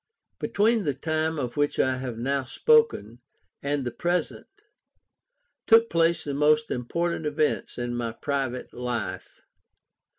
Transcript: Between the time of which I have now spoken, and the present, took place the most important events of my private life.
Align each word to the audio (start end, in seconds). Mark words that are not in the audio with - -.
Between 0.39 0.83
the 0.83 0.95
time 0.95 1.37
of 1.37 1.55
which 1.55 1.77
I 1.77 1.97
have 1.97 2.17
now 2.17 2.43
spoken, 2.43 3.21
and 3.61 3.83
the 3.85 3.91
present, 3.91 4.47
took 5.67 5.91
place 5.91 6.23
the 6.23 6.33
most 6.33 6.71
important 6.71 7.27
events 7.27 7.77
of 7.77 7.91
my 7.91 8.11
private 8.11 8.73
life. 8.73 9.41